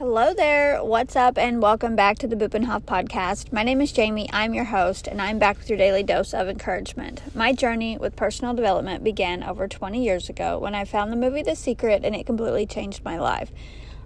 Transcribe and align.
Hello 0.00 0.32
there, 0.32 0.82
what's 0.82 1.14
up, 1.14 1.36
and 1.36 1.60
welcome 1.60 1.94
back 1.94 2.16
to 2.20 2.26
the 2.26 2.34
Bupenhoff 2.34 2.84
podcast. 2.84 3.52
My 3.52 3.62
name 3.62 3.82
is 3.82 3.92
Jamie, 3.92 4.30
I'm 4.32 4.54
your 4.54 4.64
host, 4.64 5.06
and 5.06 5.20
I'm 5.20 5.38
back 5.38 5.58
with 5.58 5.68
your 5.68 5.76
daily 5.76 6.02
dose 6.02 6.32
of 6.32 6.48
encouragement. 6.48 7.20
My 7.34 7.52
journey 7.52 7.98
with 7.98 8.16
personal 8.16 8.54
development 8.54 9.04
began 9.04 9.42
over 9.42 9.68
20 9.68 10.02
years 10.02 10.30
ago 10.30 10.58
when 10.58 10.74
I 10.74 10.86
found 10.86 11.12
the 11.12 11.16
movie 11.16 11.42
The 11.42 11.54
Secret 11.54 12.02
and 12.02 12.16
it 12.16 12.24
completely 12.24 12.64
changed 12.64 13.04
my 13.04 13.18
life. 13.18 13.52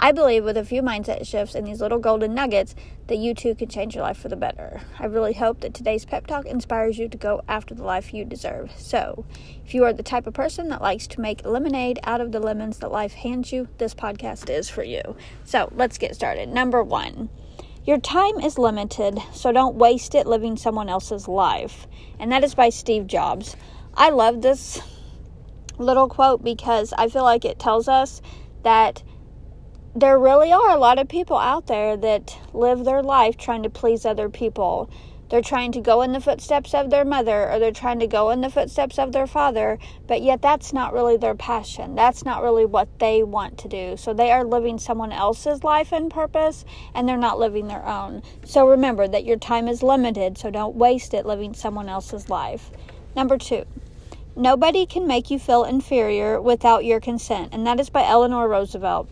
I 0.00 0.12
believe 0.12 0.44
with 0.44 0.56
a 0.56 0.64
few 0.64 0.80
mindset 0.80 1.26
shifts 1.26 1.56
and 1.56 1.66
these 1.66 1.80
little 1.80 1.98
golden 1.98 2.32
nuggets 2.32 2.76
that 3.08 3.18
you 3.18 3.34
too 3.34 3.56
can 3.56 3.68
change 3.68 3.96
your 3.96 4.04
life 4.04 4.16
for 4.16 4.28
the 4.28 4.36
better. 4.36 4.80
I 4.96 5.06
really 5.06 5.32
hope 5.32 5.60
that 5.60 5.74
today's 5.74 6.04
pep 6.04 6.28
talk 6.28 6.46
inspires 6.46 6.98
you 6.98 7.08
to 7.08 7.18
go 7.18 7.42
after 7.48 7.74
the 7.74 7.82
life 7.82 8.14
you 8.14 8.24
deserve. 8.24 8.70
So, 8.76 9.24
if 9.66 9.74
you 9.74 9.82
are 9.82 9.92
the 9.92 10.04
type 10.04 10.28
of 10.28 10.34
person 10.34 10.68
that 10.68 10.80
likes 10.80 11.08
to 11.08 11.20
make 11.20 11.44
lemonade 11.44 11.98
out 12.04 12.20
of 12.20 12.30
the 12.30 12.38
lemons 12.38 12.78
that 12.78 12.92
life 12.92 13.12
hands 13.12 13.52
you, 13.52 13.66
this 13.78 13.92
podcast 13.92 14.48
is 14.48 14.70
for 14.70 14.84
you. 14.84 15.16
So, 15.44 15.68
let's 15.74 15.98
get 15.98 16.14
started. 16.14 16.48
Number 16.48 16.80
one. 16.80 17.28
Your 17.84 17.98
time 17.98 18.38
is 18.38 18.58
limited, 18.58 19.18
so 19.32 19.50
don't 19.50 19.76
waste 19.76 20.14
it 20.14 20.26
living 20.26 20.56
someone 20.56 20.88
else's 20.88 21.26
life. 21.26 21.88
And 22.20 22.30
that 22.30 22.44
is 22.44 22.54
by 22.54 22.68
Steve 22.68 23.06
Jobs. 23.08 23.56
I 23.94 24.10
love 24.10 24.42
this 24.42 24.80
little 25.78 26.06
quote 26.06 26.44
because 26.44 26.92
I 26.92 27.08
feel 27.08 27.24
like 27.24 27.44
it 27.44 27.58
tells 27.58 27.88
us 27.88 28.20
that 28.62 29.02
there 29.94 30.18
really 30.18 30.52
are 30.52 30.70
a 30.70 30.78
lot 30.78 30.98
of 30.98 31.08
people 31.08 31.38
out 31.38 31.66
there 31.66 31.96
that 31.96 32.38
live 32.52 32.84
their 32.84 33.02
life 33.02 33.36
trying 33.36 33.62
to 33.62 33.70
please 33.70 34.04
other 34.04 34.28
people. 34.28 34.90
They're 35.30 35.42
trying 35.42 35.72
to 35.72 35.80
go 35.80 36.02
in 36.02 36.12
the 36.12 36.20
footsteps 36.20 36.72
of 36.72 36.88
their 36.88 37.04
mother 37.04 37.50
or 37.50 37.58
they're 37.58 37.70
trying 37.70 37.98
to 38.00 38.06
go 38.06 38.30
in 38.30 38.40
the 38.40 38.50
footsteps 38.50 38.98
of 38.98 39.12
their 39.12 39.26
father, 39.26 39.78
but 40.06 40.22
yet 40.22 40.40
that's 40.40 40.72
not 40.72 40.94
really 40.94 41.16
their 41.16 41.34
passion. 41.34 41.94
That's 41.94 42.24
not 42.24 42.42
really 42.42 42.64
what 42.64 42.88
they 42.98 43.22
want 43.22 43.58
to 43.58 43.68
do. 43.68 43.96
So 43.96 44.14
they 44.14 44.30
are 44.30 44.44
living 44.44 44.78
someone 44.78 45.12
else's 45.12 45.64
life 45.64 45.92
and 45.92 46.10
purpose 46.10 46.64
and 46.94 47.06
they're 47.06 47.18
not 47.18 47.38
living 47.38 47.68
their 47.68 47.86
own. 47.86 48.22
So 48.44 48.68
remember 48.68 49.06
that 49.08 49.24
your 49.24 49.38
time 49.38 49.68
is 49.68 49.82
limited, 49.82 50.38
so 50.38 50.50
don't 50.50 50.76
waste 50.76 51.12
it 51.12 51.26
living 51.26 51.54
someone 51.54 51.88
else's 51.88 52.30
life. 52.30 52.70
Number 53.14 53.36
two, 53.36 53.64
nobody 54.36 54.86
can 54.86 55.06
make 55.06 55.30
you 55.30 55.38
feel 55.38 55.64
inferior 55.64 56.40
without 56.40 56.84
your 56.84 57.00
consent, 57.00 57.52
and 57.52 57.66
that 57.66 57.80
is 57.80 57.90
by 57.90 58.06
Eleanor 58.06 58.48
Roosevelt. 58.48 59.08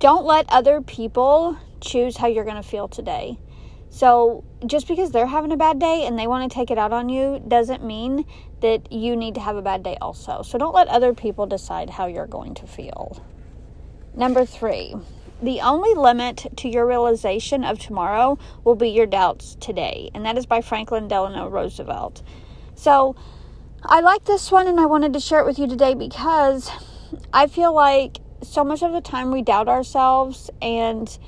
Don't 0.00 0.24
let 0.24 0.46
other 0.48 0.80
people 0.80 1.58
choose 1.82 2.16
how 2.16 2.26
you're 2.26 2.44
going 2.44 2.56
to 2.56 2.66
feel 2.66 2.88
today. 2.88 3.38
So, 3.90 4.44
just 4.64 4.88
because 4.88 5.10
they're 5.10 5.26
having 5.26 5.52
a 5.52 5.58
bad 5.58 5.78
day 5.78 6.06
and 6.06 6.18
they 6.18 6.26
want 6.26 6.50
to 6.50 6.54
take 6.54 6.70
it 6.70 6.78
out 6.78 6.94
on 6.94 7.10
you 7.10 7.44
doesn't 7.46 7.84
mean 7.84 8.24
that 8.62 8.90
you 8.90 9.14
need 9.14 9.34
to 9.34 9.40
have 9.42 9.56
a 9.56 9.62
bad 9.62 9.82
day 9.82 9.98
also. 10.00 10.40
So, 10.40 10.56
don't 10.56 10.74
let 10.74 10.88
other 10.88 11.12
people 11.12 11.46
decide 11.46 11.90
how 11.90 12.06
you're 12.06 12.26
going 12.26 12.54
to 12.54 12.66
feel. 12.66 13.22
Number 14.16 14.46
three, 14.46 14.94
the 15.42 15.60
only 15.60 15.92
limit 15.92 16.46
to 16.56 16.68
your 16.70 16.86
realization 16.86 17.62
of 17.62 17.78
tomorrow 17.78 18.38
will 18.64 18.76
be 18.76 18.88
your 18.88 19.06
doubts 19.06 19.54
today. 19.60 20.10
And 20.14 20.24
that 20.24 20.38
is 20.38 20.46
by 20.46 20.62
Franklin 20.62 21.08
Delano 21.08 21.46
Roosevelt. 21.46 22.22
So, 22.74 23.16
I 23.82 24.00
like 24.00 24.24
this 24.24 24.50
one 24.50 24.66
and 24.66 24.80
I 24.80 24.86
wanted 24.86 25.12
to 25.12 25.20
share 25.20 25.40
it 25.40 25.46
with 25.46 25.58
you 25.58 25.66
today 25.66 25.92
because 25.92 26.70
I 27.34 27.48
feel 27.48 27.74
like 27.74 28.19
so 28.50 28.64
much 28.64 28.82
of 28.82 28.92
the 28.92 29.00
time 29.00 29.30
we 29.30 29.42
doubt 29.42 29.68
ourselves, 29.68 30.50
and 30.60 31.18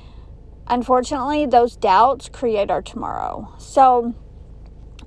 unfortunately, 0.67 1.45
those 1.45 1.77
doubts 1.77 2.27
create 2.27 2.69
our 2.69 2.81
tomorrow. 2.81 3.53
So, 3.57 4.13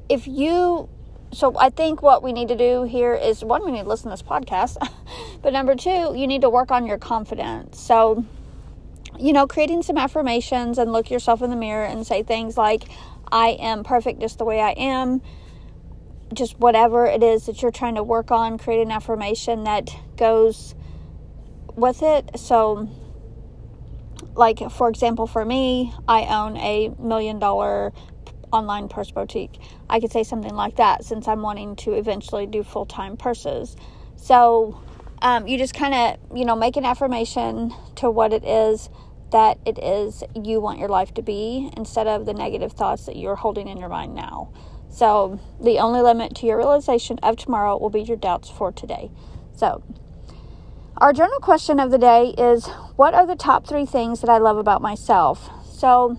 if 0.09 0.27
you 0.27 0.89
so 1.33 1.55
I 1.59 1.69
think 1.69 2.01
what 2.01 2.23
we 2.23 2.33
need 2.33 2.49
to 2.49 2.57
do 2.57 2.85
here 2.85 3.15
is 3.15 3.45
one, 3.45 3.65
we 3.65 3.73
need 3.73 3.83
to 3.83 3.89
listen 3.89 4.11
to 4.11 4.17
this 4.17 4.23
podcast, 4.23 4.77
but 5.43 5.53
number 5.53 5.75
two, 5.75 6.15
you 6.17 6.27
need 6.27 6.41
to 6.41 6.49
work 6.49 6.71
on 6.71 6.87
your 6.87 6.97
confidence. 6.97 7.79
So, 7.79 8.25
you 9.19 9.35
know, 9.35 9.47
creating 9.47 9.83
some 9.83 9.99
affirmations 9.99 10.79
and 10.79 10.93
look 10.93 11.11
yourself 11.11 11.43
in 11.43 11.51
the 11.51 11.57
mirror 11.57 11.85
and 11.85 12.07
say 12.07 12.23
things 12.23 12.57
like, 12.57 12.85
I 13.31 13.49
am 13.61 13.85
perfect 13.85 14.21
just 14.21 14.39
the 14.39 14.47
way 14.47 14.61
I 14.61 14.71
am. 14.71 15.21
Just 16.33 16.59
whatever 16.59 17.05
it 17.05 17.23
is 17.23 17.47
that 17.47 17.61
you're 17.61 17.71
trying 17.71 17.97
to 17.97 18.03
work 18.03 18.31
on, 18.31 18.57
create 18.57 18.81
an 18.81 18.91
affirmation 18.91 19.65
that 19.65 19.91
goes 20.17 20.75
with 21.77 22.03
it. 22.03 22.39
So, 22.39 22.89
like, 24.35 24.59
for 24.71 24.89
example, 24.89 25.27
for 25.27 25.45
me, 25.45 25.93
I 26.09 26.25
own 26.25 26.57
a 26.57 26.91
million 26.99 27.39
dollar 27.39 27.93
online 28.53 28.89
purse 28.89 29.11
boutique. 29.11 29.59
I 29.89 30.01
could 30.01 30.11
say 30.11 30.23
something 30.23 30.55
like 30.55 30.77
that 30.77 31.05
since 31.05 31.29
I'm 31.29 31.43
wanting 31.43 31.77
to 31.77 31.93
eventually 31.93 32.47
do 32.47 32.63
full 32.63 32.87
time 32.87 33.17
purses. 33.17 33.77
So, 34.17 34.81
um, 35.23 35.47
you 35.47 35.59
just 35.59 35.75
kind 35.75 35.95
of, 35.95 36.37
you 36.37 36.45
know, 36.45 36.57
make 36.57 36.77
an 36.77 36.85
affirmation 36.85 37.73
to 37.97 38.11
what 38.11 38.33
it 38.33 38.45
is 38.45 38.91
that 39.33 39.59
it 39.67 39.79
is 39.79 40.23
you 40.35 40.61
want 40.61 40.79
your 40.79 40.89
life 40.89 41.13
to 41.15 41.23
be 41.23 41.71
instead 41.77 42.07
of 42.07 42.27
the 42.27 42.35
negative 42.35 42.73
thoughts 42.73 43.07
that 43.07 43.17
you're 43.17 43.35
holding 43.35 43.69
in 43.69 43.77
your 43.77 43.89
mind 43.89 44.15
now. 44.15 44.53
So, 44.89 45.41
the 45.61 45.79
only 45.79 46.01
limit 46.01 46.35
to 46.37 46.47
your 46.47 46.57
realization 46.57 47.19
of 47.23 47.37
tomorrow 47.37 47.77
will 47.77 47.91
be 47.91 48.03
your 48.03 48.17
doubts 48.17 48.49
for 48.49 48.73
today. 48.73 49.11
So, 49.55 49.83
our 50.99 51.13
journal 51.13 51.39
question 51.41 51.79
of 51.79 51.91
the 51.91 51.99
day 51.99 52.35
is 52.39 52.67
What 52.97 53.13
are 53.13 53.27
the 53.27 53.37
top 53.37 53.67
three 53.67 53.85
things 53.85 54.21
that 54.21 54.31
I 54.31 54.39
love 54.39 54.57
about 54.57 54.81
myself? 54.81 55.51
So, 55.71 56.19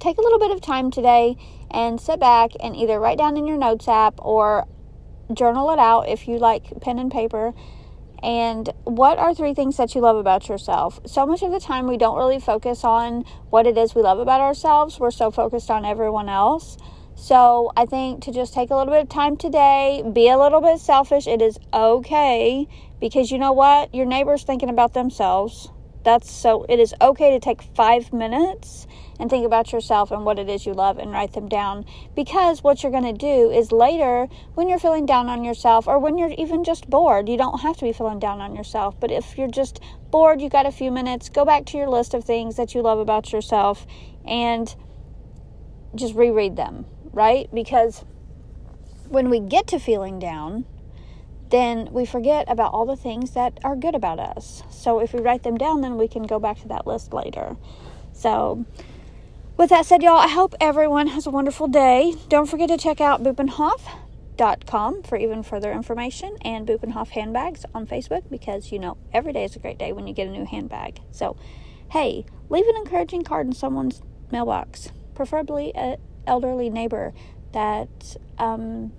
take 0.00 0.18
a 0.18 0.20
little 0.20 0.40
bit 0.40 0.50
of 0.50 0.60
time 0.60 0.90
today 0.90 1.36
and 1.70 2.00
sit 2.00 2.18
back 2.18 2.50
and 2.60 2.74
either 2.74 2.98
write 2.98 3.18
down 3.18 3.36
in 3.36 3.46
your 3.46 3.56
notes 3.56 3.86
app 3.86 4.14
or 4.18 4.66
journal 5.32 5.70
it 5.70 5.78
out 5.78 6.08
if 6.08 6.26
you 6.26 6.38
like 6.38 6.80
pen 6.80 6.98
and 6.98 7.12
paper. 7.12 7.54
And 8.22 8.68
what 8.84 9.18
are 9.18 9.34
three 9.34 9.54
things 9.54 9.76
that 9.76 9.94
you 9.94 10.00
love 10.00 10.16
about 10.16 10.48
yourself? 10.48 11.00
So 11.06 11.24
much 11.24 11.42
of 11.42 11.52
the 11.52 11.60
time, 11.60 11.86
we 11.86 11.96
don't 11.96 12.18
really 12.18 12.40
focus 12.40 12.82
on 12.82 13.24
what 13.50 13.66
it 13.66 13.78
is 13.78 13.94
we 13.94 14.02
love 14.02 14.18
about 14.18 14.40
ourselves. 14.40 14.98
We're 14.98 15.12
so 15.12 15.30
focused 15.30 15.70
on 15.70 15.84
everyone 15.84 16.28
else. 16.28 16.76
So 17.14 17.70
I 17.76 17.86
think 17.86 18.22
to 18.24 18.32
just 18.32 18.54
take 18.54 18.70
a 18.70 18.76
little 18.76 18.92
bit 18.92 19.02
of 19.02 19.08
time 19.08 19.36
today, 19.36 20.02
be 20.12 20.28
a 20.28 20.38
little 20.38 20.60
bit 20.60 20.80
selfish. 20.80 21.26
It 21.26 21.42
is 21.42 21.58
okay 21.72 22.66
because 23.00 23.30
you 23.30 23.38
know 23.38 23.52
what? 23.52 23.94
Your 23.94 24.06
neighbor's 24.06 24.42
thinking 24.42 24.68
about 24.68 24.94
themselves. 24.94 25.68
That's 26.02 26.30
so 26.30 26.64
it 26.68 26.80
is 26.80 26.94
okay 27.00 27.32
to 27.32 27.40
take 27.40 27.60
five 27.60 28.12
minutes 28.12 28.86
and 29.18 29.28
think 29.28 29.44
about 29.44 29.70
yourself 29.70 30.10
and 30.10 30.24
what 30.24 30.38
it 30.38 30.48
is 30.48 30.64
you 30.64 30.72
love 30.72 30.98
and 30.98 31.12
write 31.12 31.34
them 31.34 31.46
down. 31.46 31.84
Because 32.16 32.64
what 32.64 32.82
you're 32.82 32.90
going 32.90 33.04
to 33.04 33.12
do 33.12 33.50
is 33.50 33.70
later, 33.70 34.26
when 34.54 34.70
you're 34.70 34.78
feeling 34.78 35.04
down 35.04 35.28
on 35.28 35.44
yourself 35.44 35.86
or 35.86 35.98
when 35.98 36.16
you're 36.16 36.32
even 36.38 36.64
just 36.64 36.88
bored, 36.88 37.28
you 37.28 37.36
don't 37.36 37.60
have 37.60 37.76
to 37.76 37.84
be 37.84 37.92
feeling 37.92 38.18
down 38.18 38.40
on 38.40 38.56
yourself. 38.56 38.98
But 38.98 39.10
if 39.10 39.36
you're 39.36 39.50
just 39.50 39.80
bored, 40.10 40.40
you 40.40 40.48
got 40.48 40.64
a 40.64 40.72
few 40.72 40.90
minutes, 40.90 41.28
go 41.28 41.44
back 41.44 41.66
to 41.66 41.76
your 41.76 41.88
list 41.88 42.14
of 42.14 42.24
things 42.24 42.56
that 42.56 42.74
you 42.74 42.80
love 42.80 42.98
about 42.98 43.30
yourself 43.30 43.86
and 44.26 44.74
just 45.94 46.14
reread 46.14 46.56
them, 46.56 46.86
right? 47.12 47.48
Because 47.52 48.04
when 49.08 49.30
we 49.30 49.40
get 49.40 49.66
to 49.68 49.78
feeling 49.78 50.18
down, 50.18 50.64
then 51.50 51.88
we 51.92 52.06
forget 52.06 52.48
about 52.48 52.72
all 52.72 52.86
the 52.86 52.96
things 52.96 53.32
that 53.32 53.58
are 53.64 53.76
good 53.76 53.94
about 53.94 54.18
us. 54.18 54.62
So 54.70 55.00
if 55.00 55.12
we 55.12 55.20
write 55.20 55.42
them 55.42 55.58
down, 55.58 55.80
then 55.80 55.96
we 55.96 56.08
can 56.08 56.22
go 56.22 56.38
back 56.38 56.60
to 56.60 56.68
that 56.68 56.86
list 56.86 57.12
later. 57.12 57.56
So, 58.12 58.64
with 59.56 59.70
that 59.70 59.86
said, 59.86 60.02
y'all, 60.02 60.16
I 60.16 60.28
hope 60.28 60.54
everyone 60.60 61.08
has 61.08 61.26
a 61.26 61.30
wonderful 61.30 61.68
day. 61.68 62.14
Don't 62.28 62.46
forget 62.48 62.68
to 62.68 62.78
check 62.78 63.00
out 63.00 63.22
bupenhoff.com 63.22 65.02
for 65.02 65.16
even 65.16 65.42
further 65.42 65.72
information 65.72 66.36
and 66.42 66.66
Bupenhoff 66.66 67.08
handbags 67.10 67.64
on 67.74 67.86
Facebook 67.86 68.22
because 68.30 68.72
you 68.72 68.78
know 68.78 68.96
every 69.12 69.32
day 69.32 69.44
is 69.44 69.56
a 69.56 69.58
great 69.58 69.78
day 69.78 69.92
when 69.92 70.06
you 70.06 70.14
get 70.14 70.28
a 70.28 70.30
new 70.30 70.44
handbag. 70.44 71.00
So, 71.10 71.36
hey, 71.90 72.24
leave 72.48 72.66
an 72.66 72.76
encouraging 72.76 73.22
card 73.22 73.48
in 73.48 73.52
someone's 73.52 74.00
mailbox, 74.30 74.92
preferably 75.14 75.74
an 75.74 75.96
elderly 76.30 76.70
neighbor 76.70 77.12
that 77.52 78.16
um, 78.38 78.92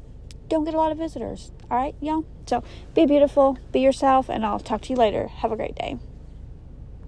don't 0.50 0.66
get 0.66 0.74
a 0.74 0.78
lot 0.78 0.92
of 0.92 0.98
visitors. 0.98 1.52
All 1.72 1.78
right, 1.78 1.96
y'all? 2.02 2.26
So 2.46 2.64
be 2.94 3.06
beautiful, 3.06 3.58
be 3.72 3.80
yourself, 3.80 4.30
and 4.30 4.46
I'll 4.46 4.60
talk 4.60 4.82
to 4.82 4.90
you 4.90 4.98
later. 4.98 5.28
Have 5.28 5.52
a 5.52 5.56
great 5.56 5.76
day. 5.76 5.98